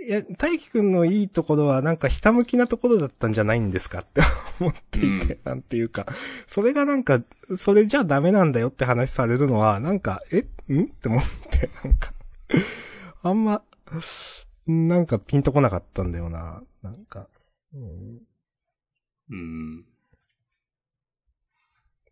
[0.06, 4.22] いや、大輝くんのいいところは、なんか、ひたむきなところだったんじゃないんですかって
[4.60, 6.08] 思っていて、うなんていうか、
[6.48, 7.22] それがなんか、
[7.58, 10.46] それじゃダメなんだよって話されるのは、なんか、え？
[10.72, 10.84] ん？
[10.84, 12.14] って思って、なんか、
[13.24, 13.62] あんま、
[14.68, 17.28] なんかピンとこなかったんだよな、なんか。
[17.74, 18.22] うん。
[19.32, 19.86] うん。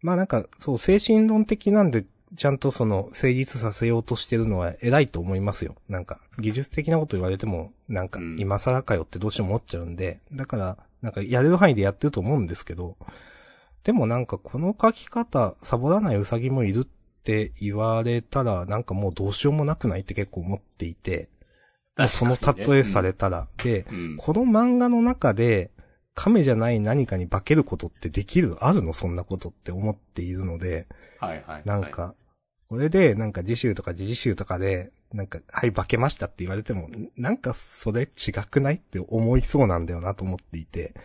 [0.02, 5.76] まあなんか、そう、精神論的なんで、ちゃんとその、成立させようとしてるのは偉いと思いますよ。
[5.88, 12.98] なんか、技術的なこと言われても、なんかう、ん今更かよってどうしても思っちゃうんで、だから、なんか、やれる範囲でやってると思うんですけど、
[13.84, 16.88] でもなんか、この書き方、サボらないウサギもいるっ
[17.28, 21.28] って言われたら、なんかもうどうしようもなくないって結構思っていて、
[21.98, 23.50] もうその例えされたら。
[23.62, 24.16] で、うん。
[24.18, 25.72] この漫画の中で、
[26.20, 28.94] 亀じゃない何かに化けることってできるあるの？
[28.94, 30.88] そんなことって思っているので、
[31.20, 31.62] はいはい。
[31.64, 32.16] なんか、
[32.70, 40.96] これで、なんか次週とか次々週とかで、なんか、はい、化けましたって言われても、なんかそれ違くないって思いそうなんだよなと思っていて、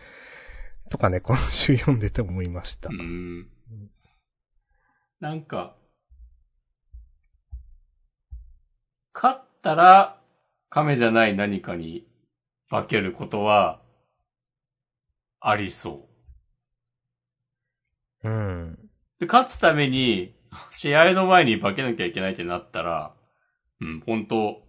[0.89, 2.93] とかね、今週読んでて思いましたう。
[2.93, 3.47] ん。
[5.19, 5.75] なんか、
[9.13, 10.19] 勝ったら、
[10.71, 12.07] 亀じゃない何かに
[12.71, 13.82] 化けることは、
[15.45, 16.07] ありそ
[18.23, 18.29] う。
[18.29, 18.79] うん。
[19.19, 20.35] で、勝つために、
[20.71, 23.13] 試合の前に化けなきゃいけないってなったら、
[23.81, 24.63] うん、本当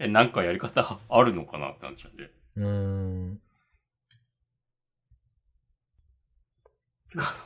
[0.00, 2.30] え、なんかやり方 あるのかなってなっちゃうんで。
[2.56, 2.66] うー
[3.34, 3.40] ん。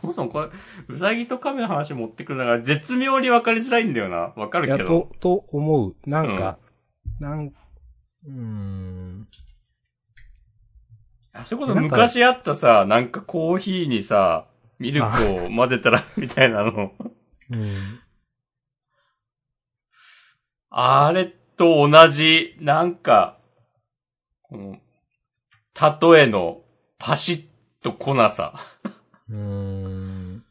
[0.01, 0.49] そもそもこれ、
[0.89, 4.33] うさぎと亀の話持ってくるのが絶妙に分かりづらいんだよな。
[4.37, 5.97] わかるいや、けどと。、と思う。
[6.07, 6.59] なんか、
[7.19, 9.29] なん、うーん。
[11.33, 14.47] あそれこそ昔あったさ、なんかコーヒーにさ、
[14.79, 15.07] ミルク
[15.45, 16.93] を混ぜたら、みたいなの。
[17.51, 18.01] うん。
[20.71, 23.39] あれと同じ、なんか、
[24.43, 24.79] この、
[26.13, 26.63] 例えの
[26.99, 27.45] パシッ
[27.83, 28.55] と粉さ
[29.29, 30.45] うーん。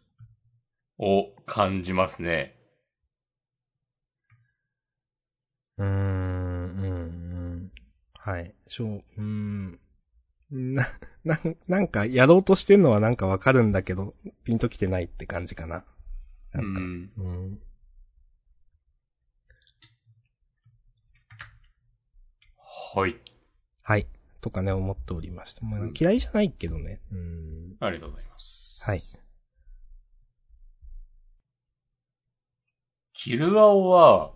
[0.97, 2.55] を感じますね。
[5.77, 6.87] うーん、うん、う
[7.55, 7.71] ん。
[8.17, 8.53] はい。
[8.67, 9.79] しょう、うーん。
[10.51, 10.87] な、
[11.23, 15.85] な、なんか、やろうとしてんのはなんかわかるんだけど、ピンときてないって感じかな。
[16.53, 17.11] なんか、うん。
[17.17, 17.59] うん。
[22.93, 23.15] はい。
[23.83, 24.07] はい。
[24.41, 25.65] とかね、思っておりました。
[25.65, 27.01] まあうん嫌いじゃないけどね。
[27.11, 27.77] うん。
[27.79, 28.83] ありがとうございます。
[28.83, 29.01] はい。
[33.13, 34.31] キルアオは、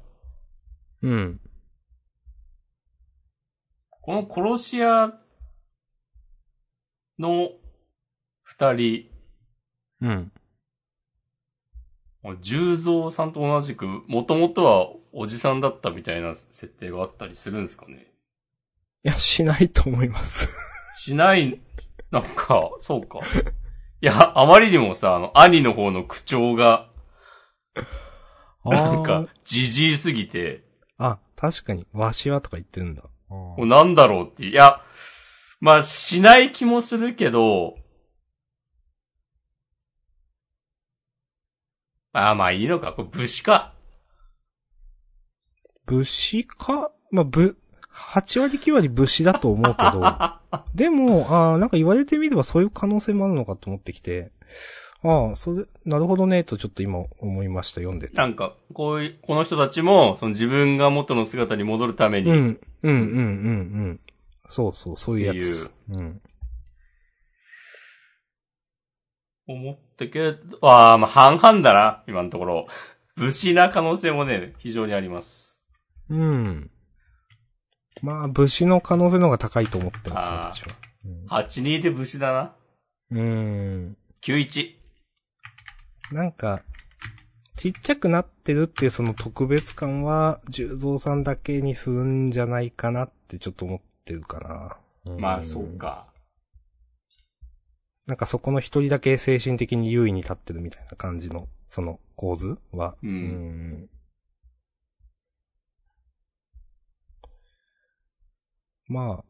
[1.02, 1.40] うん。
[3.90, 5.23] この殺し屋
[7.20, 7.52] の
[8.44, 9.10] 二人、
[10.02, 10.32] うん。
[12.42, 18.08] 重蔵さんと同じく、もともとはおじさんだったみたいな設定があったりするんですかね
[19.04, 20.50] いや、しないと思います。
[20.98, 21.60] しない、
[22.12, 23.20] なんか、そうか。
[24.02, 26.90] いや、あまりにもさ、あの、兄の方の口調が、
[28.64, 30.64] なんか、じじいすぎて、
[30.98, 33.04] あ、確かに、わしはとか言ってるんだ。
[33.30, 34.46] あもうなんだろうって。
[34.46, 34.82] いや、
[35.64, 37.76] まあ、しない気もするけど、
[42.12, 42.92] ああ、まあいいのか。
[42.92, 43.74] これ武士か。
[45.86, 46.92] 武士か？
[47.12, 47.58] まあ、ぶ、
[47.94, 50.04] 8割9割武士だと思うけど、
[50.76, 54.34] でも、あーなんか言われてみればそういう可能性もあるのかと思ってきて、
[55.02, 58.18] ああ、それ、なるほどね、とちょっと今思いました、読んでて。
[58.18, 63.22] なんか、こういう、この人たちも、その自分が元の姿に戻るために、うん、うん、うん、うん、う
[63.92, 64.00] ん。
[64.54, 65.72] そうそう、そういうやっていうつ。
[65.90, 66.22] うん。
[69.48, 72.68] 思ったけど、ああ、まあ半々だな、今のところ。
[73.18, 75.64] 武士な可能性もね、非常にあります。
[76.08, 76.70] うん。
[78.04, 80.76] まあ、武士の可能性の方が高いと思ってます、私は。
[81.30, 82.56] 8-2で武士だな。
[83.10, 83.20] うん。
[83.20, 84.76] うん9-1。
[86.12, 86.62] なんか、
[87.56, 94.40] ちっちゃくなってるっていうその特別感は、重蔵さんだけにするんじゃないかなってちょっと思ってるか
[95.06, 95.14] な。
[95.16, 95.68] んまあ、そう。
[95.78, 96.08] か。
[98.06, 102.98] なんかそこの一人だけ精神的に優位に立ってるみたいな感じの、その構図は？
[103.02, 103.90] うんん
[108.88, 109.26] まあ、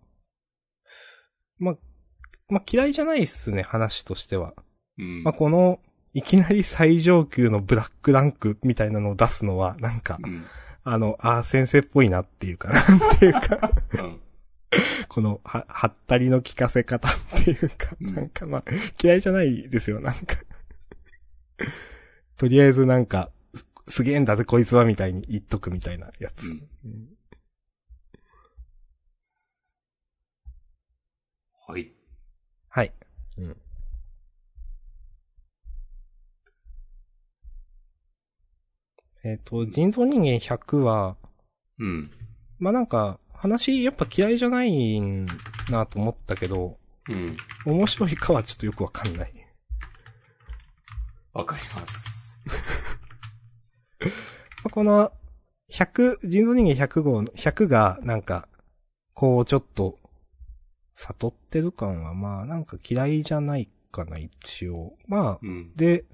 [1.59, 1.75] まあ、
[2.49, 4.53] まあ嫌いじゃないっすね、話としては。
[4.97, 5.23] うん。
[5.23, 5.79] まあこの、
[6.15, 10.43] いきなり最上級のブラックランクみたいなのを出すのは、なんか、うん。
[10.83, 14.19] あの、あー先生っぽいなっていうか、なんていうか、うん。
[15.07, 17.11] この、は、はったりの聞かせ方っ
[17.43, 18.63] ていうか、うんなんかまあ、
[19.01, 20.37] 嫌いじゃないですよ、なんか。
[22.37, 26.47] とりあえずなんか、すすげえんだぜ、こいつは、みたいに言っとくみたいなやつ。
[26.47, 27.13] うんうん
[31.65, 31.93] はい。
[32.67, 32.91] はい。
[33.37, 33.57] うん。
[39.23, 41.15] えっ、と、人造人間100は、
[41.79, 42.11] うん。
[42.59, 45.25] まあなんか、話やっぱ嫌いじゃないん
[45.69, 46.77] なと思ったけど、
[47.09, 47.35] うん。
[47.65, 49.33] 面白いかはちょっとよくわかんない。
[51.33, 52.41] わかります。
[54.05, 54.11] ま
[54.63, 55.11] あこの、
[55.69, 58.47] 100、人造人間100号の、100が、なんか、
[59.13, 59.99] こう、ちょっと、
[60.95, 64.95] 悟ってる感は、まあ、なんか嫌いじゃないかな、一応。
[65.05, 65.75] まあ、うん。
[65.75, 66.05] で、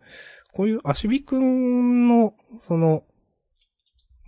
[0.51, 3.03] こういう、アシビくんの、その、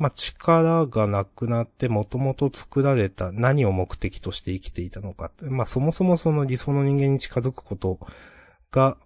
[0.02, 5.30] まあ、力がなくなってもともと作られた何を目的として生きていたのか。
[5.44, 8.00] まあ、そもそもその理想の人間に近づくこと
[8.72, 8.98] が、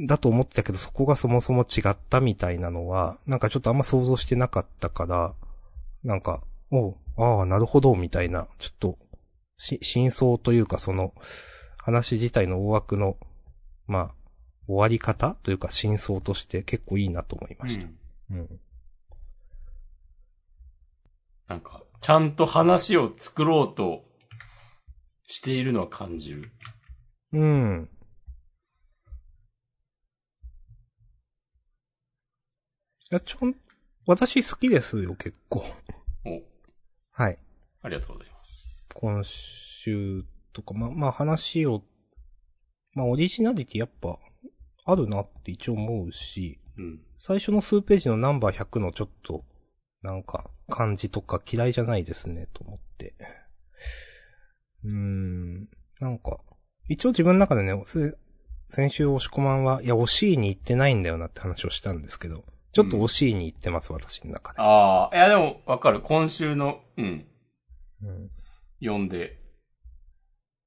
[0.00, 5.34] だと思ってたけど、そこがそもそも違ったみたいなのは、なんかちょっとあんま想像してなかったから、
[6.02, 8.98] なんか、おうああ、なるほど、みたいな、ちょっと、
[9.56, 11.14] し、真相というかその、
[11.80, 13.18] 話自体の大枠の、
[13.86, 14.14] まあ、
[14.66, 17.86] 終わり方というか真相として結構いいなと思いました。
[18.32, 18.60] うんうん。
[21.48, 24.04] なんか、ちゃんと話を作ろうと
[25.26, 26.52] しているのは感じる。
[27.32, 27.90] うん。
[33.10, 33.56] いや、ちょん、
[34.06, 35.64] 私好きですよ、結構。
[36.26, 36.42] お、
[37.12, 37.36] はい。
[37.80, 38.86] ありがとうございます。
[38.92, 41.82] 今週とか、まあ、まあ話を、
[42.92, 44.18] まあオリジナリティやっぱ、
[44.84, 47.00] あるなって一応思うし、うん。
[47.18, 49.46] 最初の数ページのナンバー100のちょっと、
[50.02, 53.14] なんか、感じとか嫌いじゃないですね、と思って。
[54.84, 55.68] うーん、
[56.00, 56.38] なんか、
[56.88, 58.16] 一応自分の中でね、せ
[58.70, 64.60] 先週押し込まんは、いや、惜しいに行ってないんだよなって話をしたんですけど、ちょっと惜しいに行ってます、私の中で。
[64.60, 66.00] ああ、いやでもわかる。
[66.02, 67.26] 今週の、うん、
[68.02, 68.30] うん。
[68.80, 69.38] 読んで、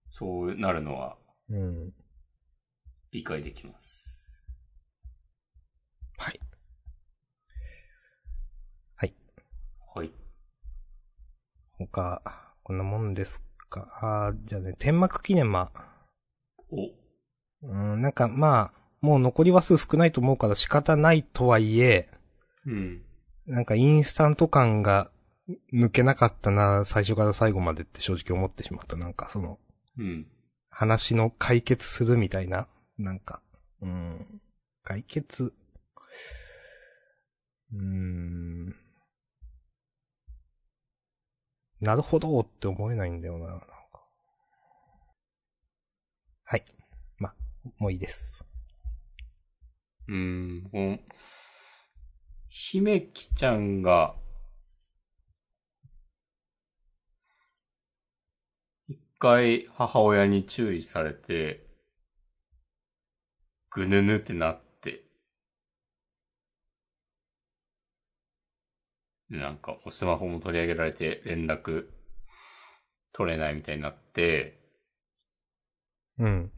[0.10, 1.18] そうなるのは
[1.50, 1.94] うん。
[3.12, 4.48] 理解できます。
[6.18, 6.40] はい。
[6.40, 6.51] はい。
[9.94, 10.12] はい。
[11.78, 12.22] 他、
[12.64, 13.88] こんなもんですか？
[14.02, 15.72] あーじゃあね、天幕記念ま
[16.72, 22.08] お、うん、なんかまあ、もう残り話数少ないと思うから仕方ないとはいえ、
[22.66, 23.02] うん。
[23.48, 25.12] なんかインスタント感が
[25.74, 28.96] 抜けなかったな、最初から最後までって正直思ってしまった。
[28.96, 29.60] なんかその、
[29.98, 30.28] うん。
[30.70, 33.42] 話の解決するみたいな、なんか、
[33.82, 34.42] うん、
[34.84, 35.54] 解決、
[37.74, 38.76] うーん、
[41.82, 43.68] なるほどって思えないんだよな、なんか。
[46.44, 46.64] はい。
[47.18, 47.36] まあ、
[47.80, 48.46] もういいです。
[50.08, 50.70] うん。
[50.72, 51.00] この、
[52.50, 54.16] 姫木ちゃんが、
[58.88, 61.66] 一回母親に注意されて、
[63.72, 65.04] ぐぬぬってなって、で
[69.32, 71.88] なんか、おスマホも取り上げられて連絡
[73.14, 74.60] 取れないみたいになって、
[76.20, 76.46] うん。
[76.46, 76.50] っ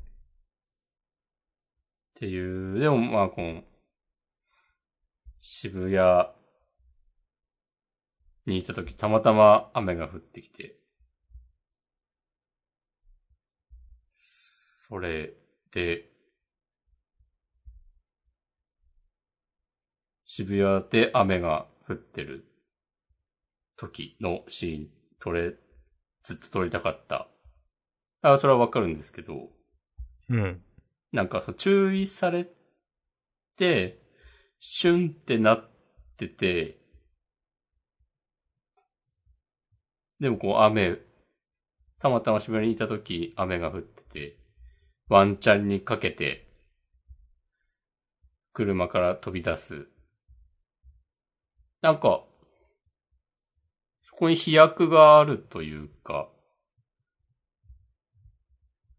[2.16, 3.64] ていう、でもまあこの、
[5.40, 6.30] 渋谷
[8.48, 10.76] にいた時たまたま雨が降ってきて、
[14.18, 15.34] それ
[15.72, 16.10] で、
[20.26, 22.53] 渋谷で雨が降ってる
[23.84, 24.88] 時のシーン、
[25.20, 25.54] 撮れ、
[26.24, 27.28] ずっと撮りたかった。
[28.22, 29.50] あ、それはわかるんですけど、
[30.30, 30.62] うん。
[31.12, 32.48] なんかそう、注意され
[33.58, 34.02] て、
[34.60, 35.70] シュンってなっ
[36.18, 36.80] てて、
[40.20, 40.98] でもこう雨、
[42.00, 44.38] たまたま渋谷にいた時雨が降ってて、
[45.10, 46.48] ワンチャンにかけて、
[48.54, 49.88] 車から飛び出す。
[51.82, 52.33] なんか、そ
[54.24, 56.30] こに飛躍があるというか、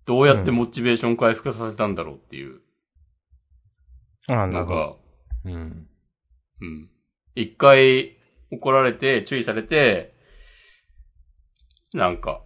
[0.06, 2.60] どうやってモチベーション回復させたんだろうっていう。
[4.28, 4.80] ああ、ななんるほど。
[4.92, 4.96] か、
[5.46, 5.88] うん。
[6.60, 6.90] うん。
[7.34, 8.16] 一回
[8.50, 10.14] 怒られて、注意されて、
[11.94, 12.42] なんか、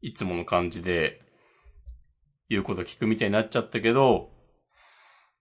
[0.00, 1.20] いつもの感じで、
[2.48, 4.30] 言うこと聞くみたいになっちゃったけど、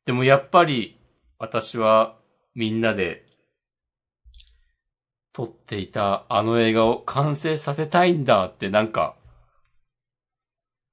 [0.06, 1.00] でもやっぱり、
[1.38, 2.20] 私は
[2.54, 3.29] みんなで、
[5.40, 9.16] 撮っていたあの映画を完成させたいんだってなんか、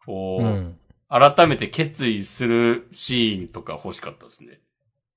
[0.04, 0.78] こう、うん。
[1.08, 4.60] 改めて決意するシーンとか欲しかったですね。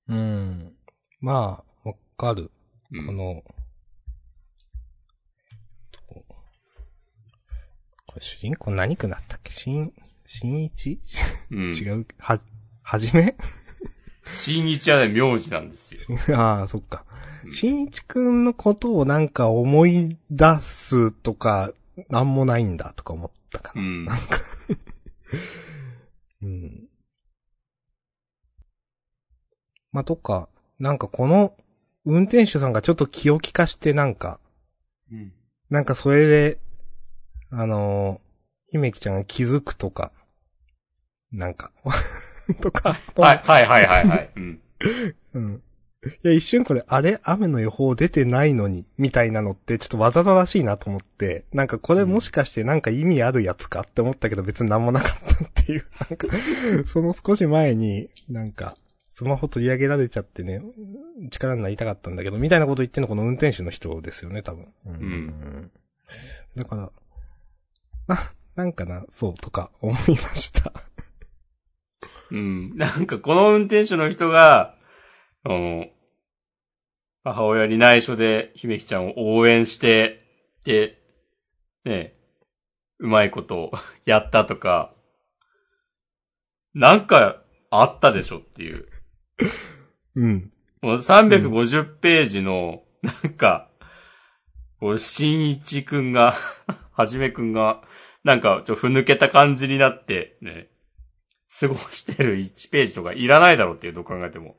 [0.08, 0.72] うん。
[1.20, 2.50] まあ、わかる。
[2.90, 3.06] うん。
[3.06, 3.44] この、
[8.16, 9.52] れ主人公何区だったっけ？
[9.52, 9.92] 新、
[10.26, 11.00] 新一、
[11.52, 12.06] うん、 違う？
[12.18, 12.40] は、
[12.82, 13.36] はじめ？
[14.24, 16.00] 新一はね、名字なんですよ。
[16.36, 17.04] ああ、そっか
[17.44, 17.48] う。
[17.48, 21.72] ん新一くんのことをなんか思い出すとか、
[22.08, 23.80] なんもないんだとか思ったかな。
[23.80, 24.08] うん。
[26.42, 26.88] うん。
[29.92, 30.48] まあ、とか、
[30.78, 31.56] なんかこの、
[32.06, 34.40] 運転手さんがちょっと気を利かしてなんか、
[35.10, 35.32] うん。
[35.68, 36.58] なんかそれで、
[37.50, 40.12] あのー、姫木ちゃんが気づくとか、
[41.32, 41.72] なんか、
[42.54, 44.30] とか、はい、はい、はい、はい、はい。
[44.36, 44.60] うん。
[45.34, 45.62] うん。
[46.02, 47.20] いや、一瞬これ、あれ？
[47.22, 56.28] 雨の予報出てないのに、みたいなのって、ちょっとわざとらしいなと思って、なんかこれもしかしてなんか意味あるやつかって思ったけど別になんもなかったっていう、 なんか、
[56.86, 58.76] その少し前に、なんか、
[59.12, 60.62] スマホ取り上げられちゃってね、
[61.30, 64.68] 力になりたかったんだけど、みたいなこと言ってんのこの運転手の人ですよね、多分。
[64.86, 65.70] うん
[66.56, 66.90] だから、
[68.06, 68.18] な、
[68.56, 70.72] なんかな、そう、とか思いました。
[72.30, 72.76] うん。
[72.76, 74.74] なんかこの運転手の人が、
[75.44, 75.86] あの、
[77.24, 80.24] 母親に内緒で姫木ちゃんを応援して、
[80.64, 80.98] で、
[81.84, 82.14] ね、
[82.98, 83.72] うまいこと
[84.04, 84.94] やったとか、
[86.74, 88.86] なんかあったでしょっていう。
[90.16, 90.50] うん。
[90.82, 93.68] もう350ページの、なんか、
[94.78, 96.34] こう、新一くんが、
[96.92, 97.82] はじめくんが、
[98.24, 100.69] なんか、ちょ、ふぬけた感じになって、ね、
[101.58, 104.56] 過ごしてる1ページとかいらないだろうっていうどう考えても。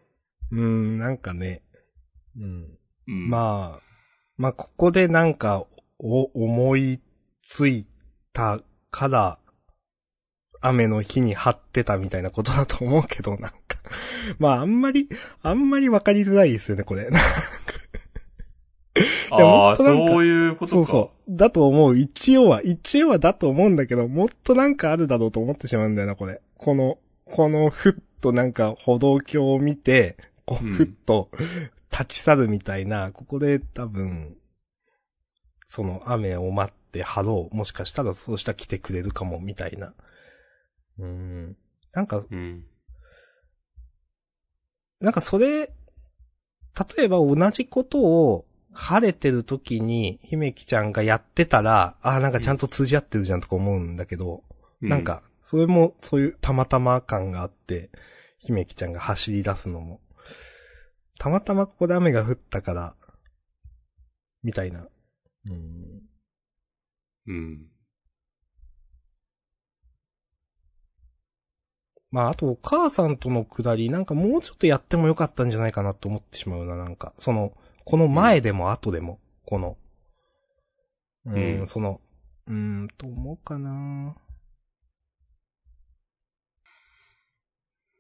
[0.52, 1.64] うん、なんかね、
[2.38, 2.78] うん。
[3.08, 3.30] うん。
[3.30, 3.92] まあ、
[4.38, 5.66] まあ、ここでなんか、
[6.00, 7.00] お、思い
[7.44, 7.88] つい
[8.34, 9.38] たから、
[10.60, 13.58] 雨の日に張ってたみたいなことだと思うけど、なんか。
[14.38, 15.10] まあ、あんまり、
[15.42, 17.10] あんまりわかりづらいですよね、これ。
[19.32, 20.75] ああ、もっとなんかそういうことか。
[20.75, 21.36] そうそう。
[21.36, 21.97] だと思う。
[21.97, 26.41] 一応は、一応はだと思うんだけど、もっとなんかあるだろうと思ってしまうんだよな、これ。
[26.57, 31.29] この、このふっとなんか歩道橋を見て、こう、うんふっと
[31.91, 34.36] 立ち去るみたいな、ここで多分、
[35.67, 39.93] その雨を待ってハロー、もしかしたらそうしたら来てくれるかも、みたいな。
[40.99, 41.57] うん。
[41.93, 42.65] なんか、うん。
[44.99, 45.71] なんかそれ、
[46.97, 54.43] 例えば同じことを晴れてる時に姫木ちゃんがやってたら、ああ、なんかちゃんと通じ合ってるじゃんとか思うんだけど、
[54.82, 57.89] なん、か、それもそういうたまたま感があって、
[58.39, 59.99] 姫木ちゃんが走り出すのも、
[61.19, 62.95] たまたまここで雨が降ったから、
[64.43, 64.88] みたいな。
[65.49, 66.01] うん。
[67.28, 67.67] うん。
[72.09, 77.13] まあ、あとお母さんとのくだり、なんかもうちょっとやってもよかったんじゃないかなと思ってしまうな、なんか。
[77.17, 77.53] その、
[77.86, 79.77] この前でも後でも、この、
[81.25, 82.01] うん、うんその、
[82.47, 84.15] うーん、と思うかな。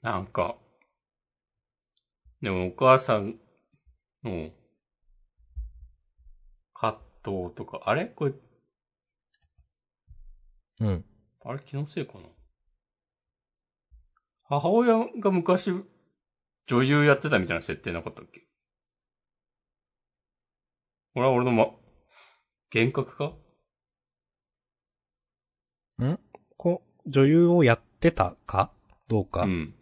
[0.01, 0.55] なんか、
[2.41, 3.35] でもお母さん
[4.23, 4.49] の
[6.73, 8.05] 葛藤とか、あれ？
[8.05, 8.33] これ、
[10.79, 11.05] うん。
[11.45, 12.21] あれ気のせいかな？
[14.43, 15.71] 母親が昔
[16.67, 18.47] 女優やってたみたいな設定なかったっけ？
[21.13, 21.65] これは俺のま、
[22.73, 23.33] 幻覚か？
[26.55, 28.71] こう、女優をやってたか？
[29.09, 29.41] どうか？
[29.41, 29.75] うん。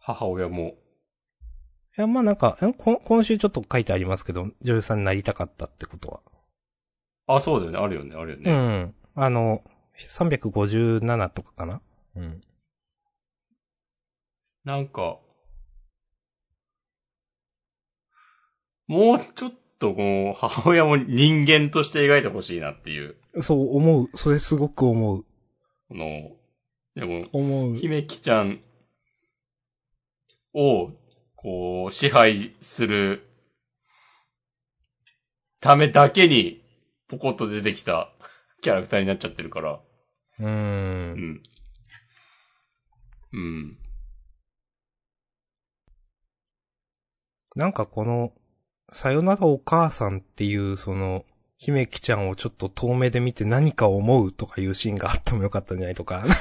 [0.00, 0.74] 母親も、
[1.96, 6.22] いや、まあなんか、んこ今週ちょっと書いてありますけど、女優さんになりたかったってこと
[7.26, 7.36] は。
[7.36, 8.52] あ、そうだよね、あるよね、あるようね。
[8.52, 8.94] ん。
[9.14, 9.64] あの、
[9.96, 11.80] 357とかかな？
[12.16, 12.40] うん。
[14.64, 15.18] なんか、
[18.88, 24.08] もうちょっとこう、母親も人間として描いてほしいなっていう、そう思う。
[24.14, 25.24] それすごく思う。
[25.88, 26.32] この、
[26.94, 27.76] でも、思う。
[27.76, 28.60] 姫木ちゃん
[30.54, 30.90] を、
[31.36, 33.24] こう、支配する
[35.60, 36.64] ためだけに、
[37.08, 38.10] ポコッと出てきた
[38.62, 39.80] キャラクターになっちゃってるから。
[40.40, 40.44] うー。
[40.44, 41.42] うんん。
[43.32, 43.78] うん。
[47.54, 48.32] なんかこの、
[48.92, 51.24] さよならお母さんっていう、その、
[51.58, 56.36] 姫木ちゃんをちょっと遠目で見て何か思うとかいうシーンがあってもよかったんじゃないとか、 なんか、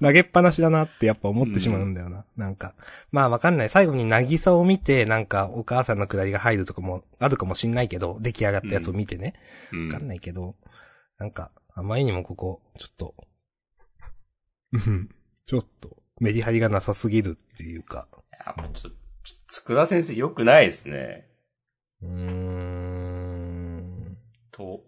[0.00, 2.24] 投げっぱなしだなってやっぱ思ってしまうんだよな。
[2.36, 2.76] なんか、
[3.10, 3.68] まあわかんない。
[3.68, 9.34] 最後に渚を見て、なんかお母さんのくだりが入るとかもあるかもしんないけど、出来上がったやつを見てね。
[9.72, 10.54] うんわかんないけど、
[11.18, 13.14] なんか、あまりにもここ、ちょっと、
[14.72, 15.10] うん、
[15.44, 18.98] ちょっと、メリハリがなさすぎるっていうか、やっぱちょっと、
[19.48, 21.28] つくだ先生良くないですね。
[22.02, 24.18] うーん、
[24.50, 24.82] と、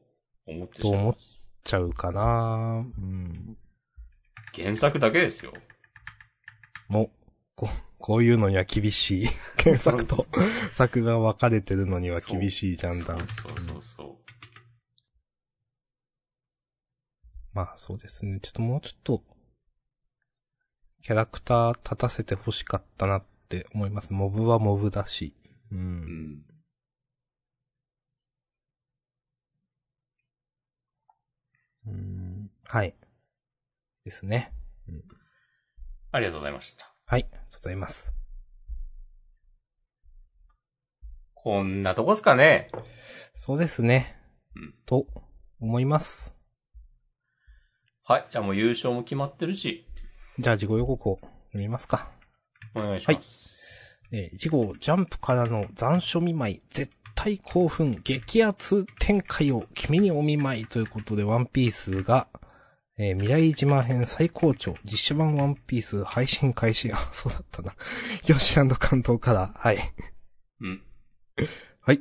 [0.46, 1.16] 思ってしまうと思っ
[1.64, 3.56] ちゃうかなうん。
[4.54, 5.52] 原作だけですよ。
[6.88, 7.10] もう、
[7.54, 9.26] ここういうのには厳しい。
[9.62, 10.26] 原作と
[10.74, 13.26] 作が分かれてるのには厳しいジャンダン。
[13.26, 14.16] そうそうそう。
[17.52, 18.38] まあそうですね。
[18.40, 19.24] ちょっともうちょっと、
[21.02, 24.12] キャラクター立たせて欲しかったなって思います。
[24.12, 25.34] モブはモブだし。
[25.72, 25.74] う。
[25.74, 26.47] うんん。
[31.88, 32.94] うんはい。
[34.04, 34.52] ですね。
[36.10, 36.92] ありがとうございました。
[37.06, 38.12] はい、ありがとうございます。
[41.34, 42.70] こんなとこっすかね。
[43.34, 44.16] そうですね。
[44.56, 45.06] うんと、
[45.60, 46.34] 思います。
[48.04, 48.26] はい。
[48.30, 49.86] じゃあもう優勝も決まってるし、
[50.38, 51.18] じゃあ、事後予告を
[51.48, 52.10] 読みますか。
[52.74, 54.00] お願いします。
[54.12, 62.28] えー、事後、ジャンプからの残暑見舞い、絶対興奮、激アツ展開を君にお見舞いということで、ワンピースが、
[62.96, 66.92] えー未来島編最高潮、実写版ワンピース配信開始。
[66.92, 67.74] あ、 そうだったな。
[68.28, 68.68] ヨシ関
[69.02, 69.78] 東から、はい。
[70.60, 70.80] うん。
[71.80, 72.00] はい。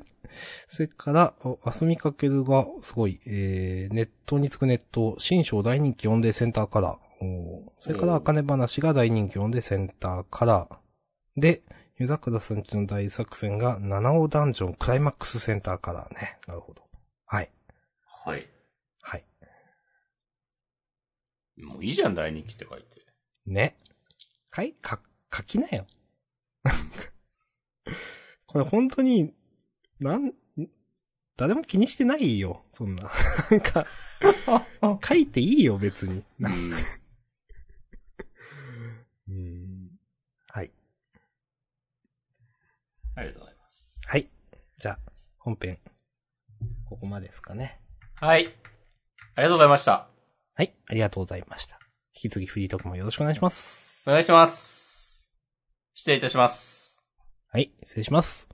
[0.67, 7.25] それから、おあすみかけるが、すごい、えー、ネットにつくネット、新章大人気4でセンターカラー。
[7.25, 11.41] おーそれから、あかね話が大人気4でセンターカラー。
[11.41, 11.63] で、
[11.99, 16.37] 湯桜さんちの大作戦が、七尾ダンジョンクライマックスセンターカラーね。
[16.47, 16.83] なるほど。
[17.25, 17.49] はい。
[18.23, 18.47] はい。
[19.01, 19.23] はい。
[21.57, 23.03] もういいじゃん、大人気って書いて。
[23.47, 23.75] ね。
[24.51, 25.01] かい、か、
[25.33, 25.87] 書きなよ。
[28.45, 29.33] これ本当に、
[29.99, 30.31] なん、
[31.35, 33.09] 誰も気にしてないよ、そんな。
[33.49, 33.87] なんか、
[35.03, 36.23] 書いていいよ、別に。
[36.39, 36.51] うん。
[39.29, 39.99] うん
[40.47, 40.71] はい。
[43.17, 43.99] ありがとうございます。
[44.07, 44.27] はい。
[44.77, 44.99] じゃあ、
[45.39, 45.79] 本編、
[46.87, 47.81] ここまでですかね。
[48.13, 48.45] はい。
[49.35, 50.07] ありがとうございました。
[50.55, 51.79] はい、ありがとうございました。
[52.13, 54.03] 引き続きフリートークもよろしくお願いします。
[54.05, 55.31] お願いします。
[55.95, 57.01] 失礼いたします。
[57.51, 58.46] はい、失礼します。